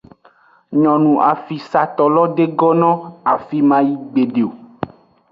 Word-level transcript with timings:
Nyonu 0.83 1.09
afisato 1.31 2.03
lo 2.15 2.23
de 2.39 2.45
gonno 2.59 2.89
afime 3.33 3.65
mayi 3.69 3.93
gbede 4.09 4.41
o. 4.47 4.49